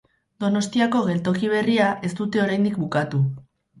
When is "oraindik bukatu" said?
2.47-3.21